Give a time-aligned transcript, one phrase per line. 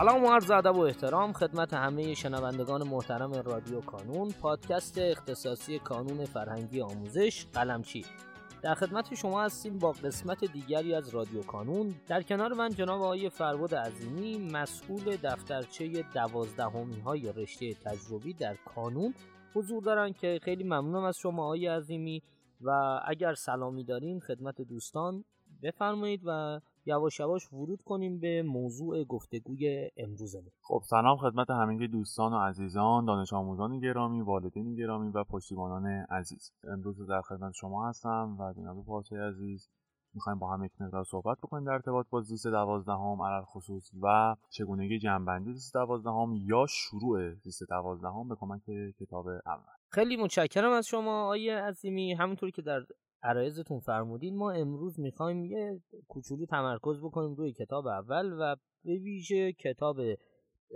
[0.00, 6.24] سلام و عرض ادب و احترام خدمت همه شنوندگان محترم رادیو کانون پادکست اختصاصی کانون
[6.24, 8.04] فرهنگی آموزش قلمچی.
[8.62, 11.94] در خدمت شما هستیم با قسمت دیگری از رادیو کانون.
[12.06, 19.14] در کنار من جناب آقای فرود عظیمی مسئول دفترچه دوازدهمی های رشته تجربی در کانون
[19.54, 22.22] حضور دارن که خیلی ممنونم از شما آقای عظیمی.
[22.60, 25.24] و اگر سلامی دارین خدمت دوستان
[25.62, 30.50] بفرمایید و یواش یواش ورود کنیم به موضوع گفتگوی امروزمون.
[30.62, 36.52] خب سلام خدمت همه دوستان و عزیزان دانش آموزان گرامی والدین گرامی و پشتیبانان عزیز.
[36.64, 39.68] امروز در خدمت شما هستم و جناب پارچه عزیز.
[40.14, 44.36] می‌خوایم با هم یک مقدار صحبت بکنیم در ارتباط با زیست دوازدهم علل خصوص و
[44.50, 48.62] چگونگی جنبندی زیست دوازدهم یا شروع زیست دوازدهم به کمک
[49.00, 49.72] کتاب اول.
[49.90, 52.14] خیلی متشکرم از شما آیه عظیمی.
[52.14, 52.80] همونطور که در
[53.22, 59.52] عرایزتون فرمودین ما امروز می‌خوایم یه کوچولو تمرکز بکنیم روی کتاب اول و به ویژه
[59.52, 60.00] کتاب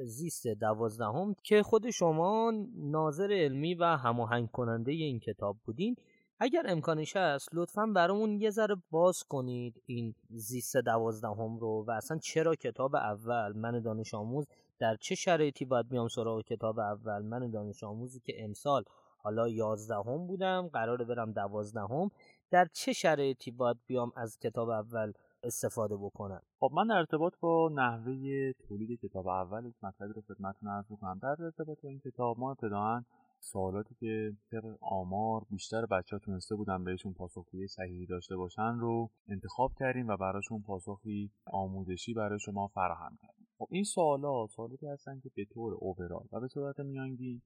[0.05, 5.97] زیست دوازدهم که خود شما ناظر علمی و هماهنگ کننده این کتاب بودین.
[6.39, 12.19] اگر امکانش هست لطفا برامون یه ذره باز کنید این زیست دوازدهم رو و اصلا
[12.19, 14.47] چرا کتاب اول؟ من دانش آموز
[14.79, 18.85] در چه شرایطی باید بیام سراغ کتاب اول؟ من دانش آموزی که امسال
[19.23, 22.11] حالا یازدهم بودم قراره برم دوازدهم.
[22.51, 27.71] در چه شرایطی باید بیام از کتاب اول استفاده بکنم؟ خب من در ارتباط با
[27.75, 31.19] نحوه تولید کتاب اول یک مطلبی رو خدمتتون عرض می‌کنم.
[31.23, 33.05] در ارتباط با این کتاب ما ابتداعا
[33.41, 39.11] سوالاتی که طبق آمار بیشتر بچه ها تونسته بودن بهشون پاسخگویی صحیحی داشته باشن رو
[39.29, 43.47] انتخاب کردیم و براشون پاسخی آموزشی برای شما فراهم کردیم.
[43.59, 47.43] خب این سوالات سوالاتی هستن که به طور اوورال و به صورت میانگین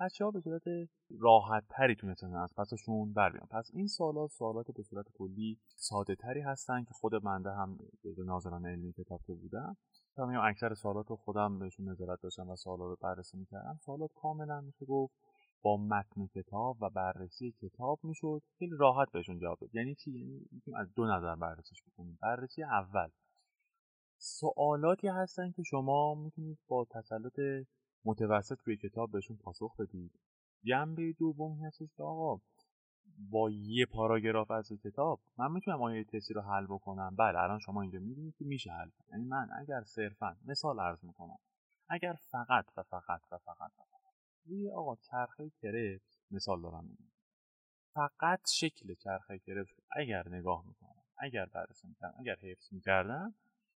[0.00, 0.62] بچه ها به صورت
[1.20, 3.46] راحت تری تونستن از پسشون بر بیان.
[3.50, 8.24] پس این سوالات سوالات به صورت کلی ساده تری هستن که خود منده هم به
[8.24, 9.76] ناظران علمی کتاب که بودم.
[10.16, 13.78] تا اکثر سوالات رو خودم بهشون نظارت داشتم و سوالات رو بررسی می‌کردم.
[13.84, 15.14] سوالات کاملا میشه گفت
[15.62, 18.42] با متن کتاب و بررسی کتاب می‌شد.
[18.58, 19.74] خیلی راحت بهشون جواب داد.
[19.74, 22.18] یعنی چی؟ یعنی می‌تونیم از دو نظر بررسیش بکنیم.
[22.22, 23.08] بررسی اول.
[24.18, 27.40] سوالاتی هستن که شما می‌تونید با تسلط
[28.06, 30.20] متوسط روی کتاب بهشون پاسخ بدید
[30.64, 32.40] جنبه دوم هستش که آقا
[33.30, 37.16] با یه پاراگراف از کتاب من می‌تونم آیه تسی رو حل بکنم.
[37.16, 41.38] بله الان شما اینجا می‌بینید که میشه حل یعنی من اگر صرفا مثال عرض می‌کنم
[41.88, 43.96] اگر فقط و فقط و فقط فقط
[44.44, 47.10] روی آقا چرخه کرپس مثال دارم میگم
[47.94, 53.34] فقط شکل چرخه کرپس اگر نگاه می‌کنم اگر بررسی می‌کنم اگر حفظ می‌کردم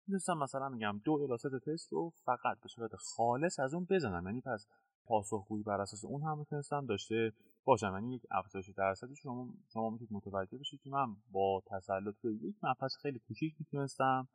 [0.08, 4.26] می‌تونستم مثلا میگم دو الاست تست رو فقط به صورت خالص از اون بزنم.
[4.26, 4.68] یعنی پس
[5.06, 7.32] پاسخگویی بر اساس اون هم می‌تونستم داشته
[7.66, 7.92] باشم.
[7.94, 12.56] یعنی یک افزایش درصدی شما شما می‌تونید متوجه بشید که من با تسلط به یک
[12.64, 14.28] مبحث خیلی کوچیک می‌تونستم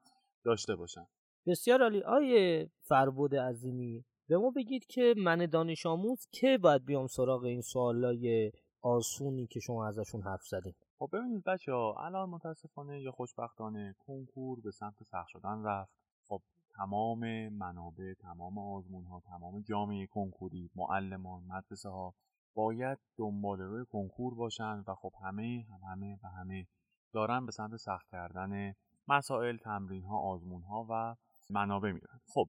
[0.45, 1.07] داشته باشم.
[1.47, 2.03] بسیار عالی.
[2.03, 7.61] آیه فربود عظیمی به ما بگید که من دانش آموز که باید بیام سراغ این
[7.61, 10.75] سوالای آسونی که شما ازشون حرف زدین.
[10.99, 15.93] خب ببینید بچه ها الان متاسفانه یا خوشبختانه کنکور به سمت سخت شدن رفت.
[16.29, 16.43] خب
[16.75, 22.15] تمام منابع تمام آزمون ها تمام جامعه کنکوری معلمان مدرسه ها
[22.55, 26.67] باید دنبال روی کنکور باشن و خب همه هم همه و همه
[27.13, 28.75] دارن به سمت سخت کردن
[29.09, 31.17] مسائل تمرین ها آزمون ها و
[31.51, 32.21] منابع میرن.
[32.35, 32.49] خب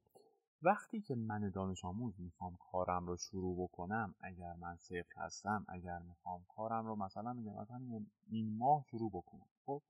[0.65, 5.99] وقتی که من دانش آموز می‌خوام کارم رو شروع بکنم اگر من صفر هستم اگر
[5.99, 7.81] می‌خوام کارم رو مثلا میگم مثلا
[8.29, 9.47] این ماه شروع بکنم.
[9.65, 9.81] خب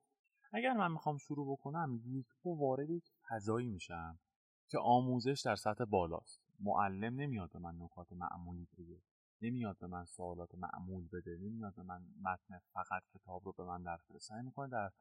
[0.52, 4.20] اگر من می‌خوام شروع بکنم یک وارد یک فضایی میشم
[4.70, 6.42] که آموزش در سطح بالاست.
[6.60, 9.02] معلم نمیاد به من نکات معمولی بگه
[9.42, 13.84] نمیاد به من سوالات معمول بده نمیاد به من متن فقط کتاب رو به من
[13.84, 14.68] بده سعی می‌کنه.
[14.68, 14.92] در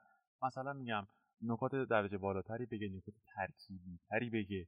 [0.42, 1.06] مثلا میگم
[1.42, 4.66] نکات درجه بالاتری بگه نکات ترکیبی تری بگه.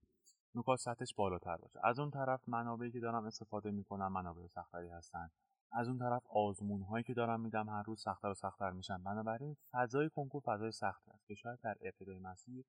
[0.54, 1.80] نکات سطحش بالاتر باشه.
[1.84, 5.30] از اون طرف منابعی که دارم استفاده می‌کنم منابع سختری هستن.
[5.72, 9.02] از اون طرف آزمون هایی که دارم میدم هر روز سختتر و سختتر میشن.
[9.02, 11.26] بنابراین فضای کنکور فضای سختی است.
[11.26, 12.64] که شاید در ابتدای مسیر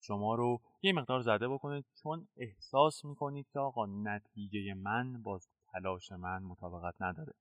[0.00, 1.84] شما رو یه مقدار زده بکنید.
[2.02, 5.40] چون احساس می‌کنید که آقا نتیجه من با
[5.72, 7.32] تلاش من مطابقت نداره.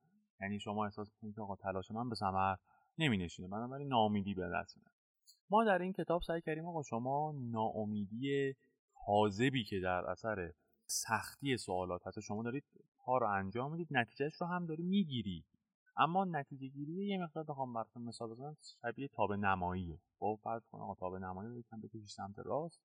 [0.41, 2.55] یعنی شما احساس می‌کنید که آقا تلاش من به ثمر
[2.97, 3.47] نمینشینه.
[3.47, 4.77] بنابراین ناامیدی به دست
[5.49, 8.55] ما در این کتاب سعی کردیم آقا شما ناامیدی
[9.05, 10.53] حاضبی که در اثر
[10.89, 12.19] سختی سوالات هست.
[12.19, 12.63] شما دارید
[13.05, 15.45] کار رو انجام می‌دید نتیجهش رو هم داری می‌گیری.
[15.97, 19.99] اما نتیجه گیری یه مقدار بخوام براتون مثال بزنم شبیه تاب نماییه.
[20.19, 22.81] خب فرض کن آقا تاب نمایی رو یکم بکشی سمت راست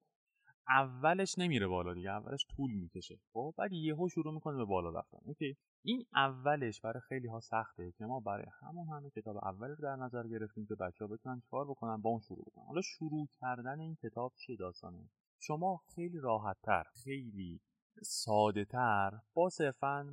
[0.69, 3.21] اولش نمیره بالا دیگه اولش طول می‌کشه.
[3.33, 5.19] خب بعد یهو شروع می‌کنه به بالا رفتن.
[5.25, 5.57] اوکی.
[5.83, 9.97] این اولش برای خیلی ها سخته که ما برای همون همه کتاب اول رو در
[9.97, 12.65] نظر گرفتیم که بچه ها بتونن چیکار بکنن؟ با اون شروع بکنن.
[12.65, 15.09] حالا شروع کردن این کتاب چه داستانه
[15.47, 17.61] شما خیلی راحتتر خیلی
[18.03, 20.07] ساده تر با صرفا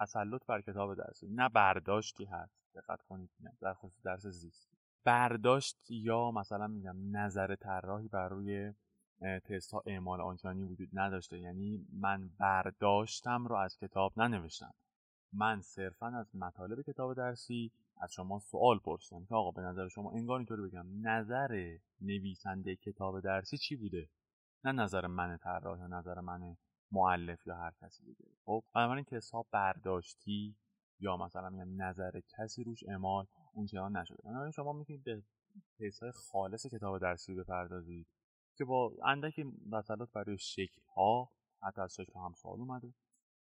[0.00, 3.30] تسلط بر کتاب درسی نه برداشتی هست دقت کنید
[3.60, 4.68] در خصوص درس زیست.
[5.04, 8.72] برداشت یا مثلا میگم نظر طراحی بر روی
[9.44, 11.38] تست ها اعمال آنچنانی وجود نداشته.
[11.38, 14.74] یعنی من برداشتم رو از کتاب ننوشتم.
[15.32, 20.12] من صرفا از مطالب کتاب درسی از شما سوال پرسیدم که آقا به نظر شما
[20.12, 24.08] انگار اینطوری بگم نظر نویسنده کتاب درسی چی بوده؟
[24.64, 26.56] نه نظر من طراح یا نظر من
[26.92, 28.30] معلف یا هر کسی دیگه.
[28.44, 30.56] خب بنابراین ها برداشتی
[31.00, 34.22] یا مثلا میگم نظر کسی روش اعمال اونچنان نشده.
[34.24, 35.22] بنابراین شما می‌تونید به
[36.02, 38.06] های خالص کتاب درسی بپردازید
[38.56, 41.30] که با اندکی تسلط برای شکل ها
[41.62, 42.94] حتی از شکل هم سوال اومده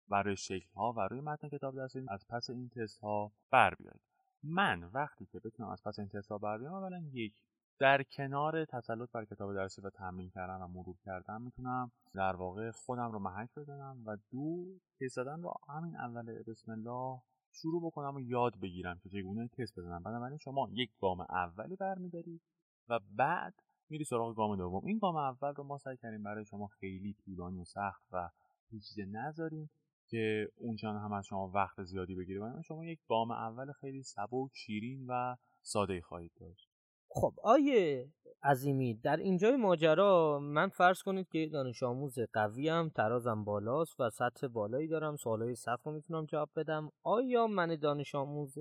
[0.08, 4.00] برای شکل ها و روی متن کتاب درسی از پس این تست ها بر بیایید.
[4.42, 7.34] من وقتی که بتونم از پس این تست ها بر بیام اولا یک
[7.78, 12.70] در کنار تسلط بر کتاب درسی و تمرین کردن و مرور کردن می‌تونم در واقع
[12.70, 14.66] خودم رو محک بزنم و دو
[15.00, 17.20] تست دادن رو همین اول بسم الله
[17.52, 22.40] شروع بکنم و یاد بگیرم که چگونه تست بزنم بنابراین شما یک گام اولی برمیدارید
[22.88, 23.54] و بعد
[23.88, 24.86] میری سراغ گام دوم.
[24.86, 28.30] این گام اول رو ما سعی کردیم برای شما خیلی طولانی و سخت و
[28.70, 29.70] پیچیده نذاریم
[30.08, 32.40] که اونجان هم از شما وقت زیادی بگیره.
[32.40, 36.73] و شما یک گام اول خیلی سبک شیرین و ساده خواهید داشت.
[37.16, 38.08] خب آیه
[38.42, 44.46] عظیمی در اینجای ماجرا من فرض کنید که دانش آموز قویم ترازم بالاست و سطح
[44.46, 46.90] بالایی دارم سوالای سخت رو می‌تونم جواب بدم.
[47.02, 48.58] آیا من دانش آموز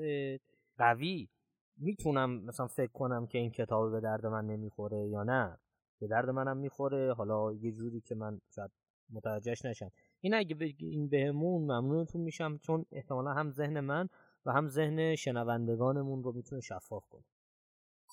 [0.77, 1.29] قوی
[1.77, 5.57] می‌تونم مثلا فکر کنم که این کتاب به درد من نمی‌خوره یا نه؟
[5.99, 8.71] به درد منم می‌خوره؟ حالا یه جوری که من شاید
[9.13, 9.91] متوجهش نشم.
[10.21, 14.09] این اگه این بهمون ممنونتون میشم چون احتمالا هم ذهن من
[14.45, 17.23] و هم ذهن شنوندگانمون رو می‌تونه شفاف کنه.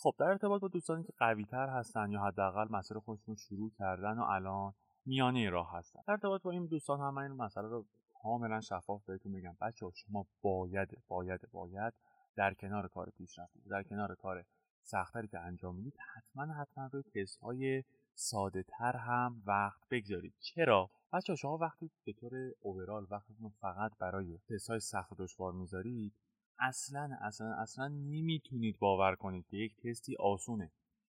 [0.03, 4.19] خب در ارتباط با دوستانی که قوی تر هستن یا حداقل مسیر خودشون شروع کردن
[4.19, 4.75] و الان
[5.07, 6.01] میانه راه هستن.
[6.07, 7.85] در ارتباط با این دوستان هم این مسئله رو
[8.23, 11.93] کاملا شفاف بهتون میگم بچه شما باید باید باید
[12.37, 14.45] در کنار کار پیشرفته در کنار کار
[14.83, 20.35] سختری که انجام می‌دید حتما حتما روی تست های ساده تر هم وقت بگذارید.
[20.41, 25.53] چرا؟ بچه شما وقتی به طور اوورال وقتتون فقط برای تست های سخت و دشوار
[25.53, 26.13] می‌ذارید
[26.61, 30.71] اصلا اصلا اصلا نمی‌تونید باور کنید که یک تستی آسونه.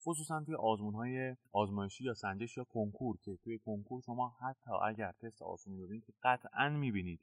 [0.04, 5.12] خصوصا توی آزمون های آزمایشی یا سنجش یا کنکور که توی کنکور شما حتی اگر
[5.12, 7.20] تست آسونی ببینید که قطعا می‌بینید.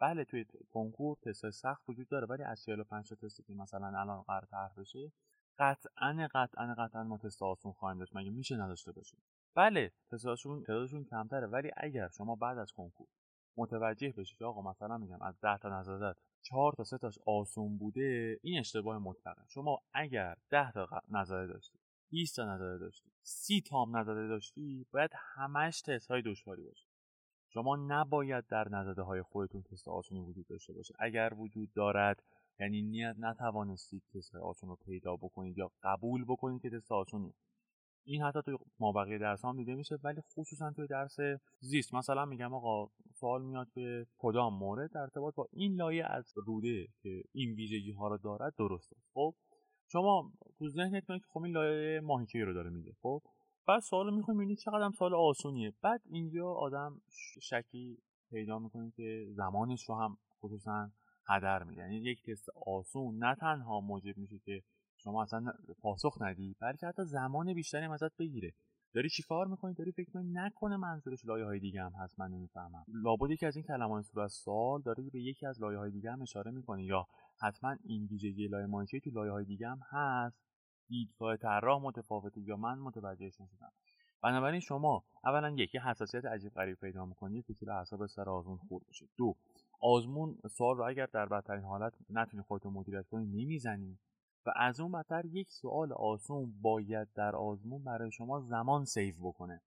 [0.00, 4.22] بله توی کنکور تست سخت وجود داره ولی از 45 تا تستی که مثلا الان
[4.22, 5.12] قرار طرح بشه
[5.58, 8.16] قطعا قطعا قطعا ما تست آسون خواهیم داشت.
[8.16, 9.20] مگه میشه نداشته باشیم؟
[9.54, 13.06] بله تستاشون تعدادشون کمتره ولی اگر شما بعد از کنکور
[13.56, 17.78] متوجه بشید که آقا مثلا میگم از 10 تا نظر 4 تا 3 تاش آسون
[17.78, 19.42] بوده این اشتباه مطلقه.
[19.48, 21.78] شما اگر 10 تا نظر داشتی
[22.10, 26.86] 20 تا نظر داشتی 30 تا هم نظر داشتی باید همش تست های دشواری باشه.
[27.48, 30.94] شما نباید در نظره های خودتون تست آسونی وجود داشته باشه.
[30.98, 32.22] اگر وجود دارد
[32.60, 37.34] یعنی نیت نتوانستید تست آسون رو پیدا بکنید یا قبول بکنید که تست آسونی
[38.04, 41.16] این حتی توی مابقی درس هم دیده میشه ولی خصوصا توی درس
[41.60, 41.94] زیست.
[41.94, 46.86] مثلا میگم آقا سوال میاد که کدام مورد؟ در ارتباط با این لایه از روده
[47.02, 49.34] که این ویژگی ها رو دارد درسته خب
[49.92, 53.22] شما تو ذهنت که خب این لایه ماهیچه رو داره میگه خب
[53.66, 55.72] بعد سوال می‌خوای می‌بینی چقدر سوال آسونیه.
[55.82, 57.00] بعد اینجا آدم
[57.40, 57.98] شکی
[58.30, 60.90] پیدا می‌کنه که زمانش رو هم خصوصا
[61.28, 61.80] هدر میده.
[61.80, 63.24] یعنی یک تست آسون.
[63.24, 64.62] نه تنها موجب میشه که
[65.02, 65.52] شما اصلا
[65.82, 66.56] پاسخ ندی.
[66.60, 68.52] بلکه حتی زمان بیشتری ازت بگیره.
[68.94, 72.30] داری چی کار می‌کنی؟ داری فکر می‌کنی نکنه منظورش لایه های دیگه هم هست من
[72.30, 72.84] نمی‌فهمم.
[72.88, 76.22] لابد یکی از این کلمات از سوال داره به یکی از لایه های دیگه هم
[76.22, 76.84] اشاره می‌کنه.
[76.84, 77.06] یا
[77.40, 80.40] حتما این ویژگی لایه مانچه تو لایه های دیگه هم هست.
[80.88, 83.72] دیدگاه طراح متفاوته یا من متوجهش نشدم.
[84.22, 89.06] بنابراین شما اولا یکی حساسیت عجیب غریب پیدا می‌کنی کوچولو اعصاب سر آزمون خورد بشه
[89.16, 89.36] دو
[89.80, 93.98] آزمون سوال رو اگر در بدترین حالت نتونی خودتو مدیریت کنی نمی‌زنی.
[94.46, 99.62] و از اون بدتر یک سوال آسون باید در آزمون برای شما زمان save بکنه.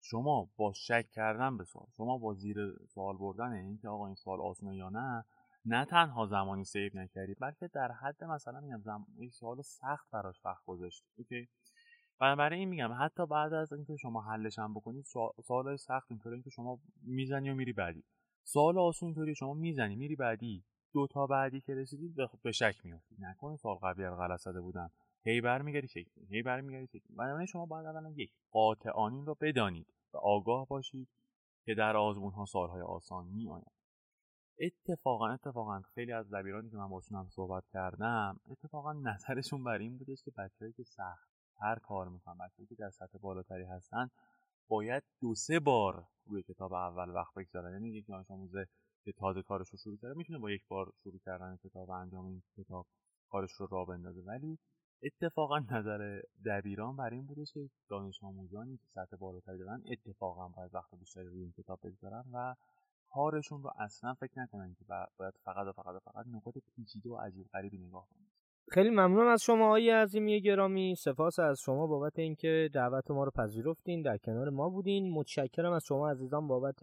[0.00, 2.56] شما با شک کردن به سوال شما با زیر
[2.88, 5.24] سوال بردن این که آقا این سوال آسونه یا نه
[5.64, 9.06] نه تنها زمانی save نکردی بلکه در حد مثلا میگم زم...
[9.18, 11.48] یک سوال سخت براش وقت گذاشتی okay؟
[12.20, 15.04] بنابراین این میگم حتی بعد از اینکه شما حلش هم بکنید
[15.44, 18.04] سوال سخت اینطوری که شما می‌زنی و میری بعدی.
[18.44, 20.64] سوال آسون اینطوری شما می‌زنی میری بعدی.
[20.96, 23.18] دو تا بعدی که رسیدید به شک میافتید.
[23.20, 24.90] نکنه سال قبلی رو غلط زده بودن.
[25.24, 30.16] هی برمیگردی چک هی برمیگردی چک بنابراین شما باید اولا یک قاطعانین رو بدانید و
[30.16, 31.08] آگاه باشید
[31.64, 33.72] که در آزمون ها سالهای آسان می آید.
[34.60, 39.98] اتفاقا اتفاقا خیلی از دبیرانی که من باشون هم صحبت کردم اتفاقا نظرشون بر این
[39.98, 44.10] بودش که بچههایی که سخت تر کار می‌کنن بچههایی که در سطح بالاتری هستن
[44.68, 47.72] باید دو سه بار روی کتاب اول وقت بگذارن.
[47.72, 48.66] یعنی یک دانش آموزه
[49.04, 52.26] که تازه کارش رو شروع کرده می‌تونه با یک بار شروع کردن کتاب و انجام
[52.26, 52.86] این کتاب
[53.28, 54.20] کارش رو راه بندازه.
[54.20, 54.58] ولی
[55.02, 60.74] اتفاقا نظر دبیران بر این بوده که دانش آموزانی که سطح بالاتری دارن اتفاقا باید
[60.74, 62.54] وقت بیشتری روی این کتاب بگذارن و
[63.08, 64.84] کارشون رو اصلا فکر نکنن که
[65.16, 68.35] باید فقط و فقط و فقط نکات پیچیده و عجیب غریبی نگاه کنن.
[68.68, 70.94] خیلی ممنونم از شما آقای عظیمی گرامی.
[70.94, 75.10] سپاس از شما بابت اینکه دعوت ما رو پذیرفتین در کنار ما بودین.
[75.10, 76.82] متشکرم از شما عزیزان بابت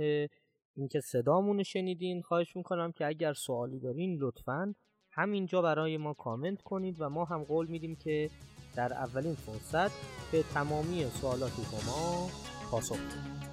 [0.75, 2.21] اینکه صدامون رو شنیدین.
[2.21, 4.75] خواهش می‌کنم که اگر سوالی دارین لطفا
[5.11, 8.29] همینجا برای ما کامنت کنید و ما هم قول میدیم که
[8.75, 9.91] در اولین فرصت
[10.31, 12.29] به تمامی سوالات شما
[12.71, 13.52] پاسخ بدیم.